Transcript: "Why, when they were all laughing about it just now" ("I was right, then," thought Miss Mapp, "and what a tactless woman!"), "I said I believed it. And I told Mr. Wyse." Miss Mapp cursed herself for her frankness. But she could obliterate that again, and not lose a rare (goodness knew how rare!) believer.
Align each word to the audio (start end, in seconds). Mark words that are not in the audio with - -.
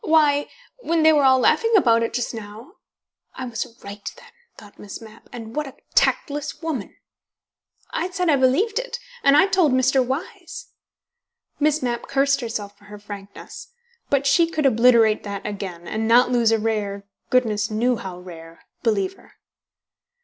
"Why, 0.03 0.49
when 0.79 1.03
they 1.03 1.13
were 1.13 1.25
all 1.25 1.37
laughing 1.37 1.73
about 1.77 2.01
it 2.01 2.11
just 2.11 2.33
now" 2.33 2.77
("I 3.35 3.45
was 3.45 3.67
right, 3.83 4.11
then," 4.17 4.31
thought 4.57 4.79
Miss 4.79 4.99
Mapp, 4.99 5.29
"and 5.31 5.55
what 5.55 5.67
a 5.67 5.75
tactless 5.93 6.59
woman!"), 6.59 6.95
"I 7.91 8.09
said 8.09 8.27
I 8.27 8.35
believed 8.35 8.79
it. 8.79 8.97
And 9.23 9.37
I 9.37 9.45
told 9.45 9.73
Mr. 9.73 10.03
Wyse." 10.03 10.71
Miss 11.59 11.83
Mapp 11.83 12.07
cursed 12.07 12.41
herself 12.41 12.75
for 12.79 12.85
her 12.85 12.97
frankness. 12.97 13.73
But 14.09 14.25
she 14.25 14.47
could 14.49 14.65
obliterate 14.65 15.21
that 15.21 15.45
again, 15.45 15.87
and 15.87 16.07
not 16.07 16.31
lose 16.31 16.51
a 16.51 16.57
rare 16.57 17.03
(goodness 17.29 17.69
knew 17.69 17.97
how 17.97 18.17
rare!) 18.17 18.65
believer. 18.81 19.33